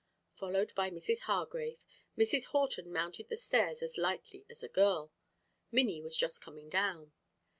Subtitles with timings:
[0.33, 1.19] Followed by Mrs.
[1.29, 1.85] Hargrave,
[2.17, 2.45] Mrs.
[2.45, 5.11] Horton mounted the stairs as lightly as a girl.
[5.71, 7.11] Minnie was just coming down.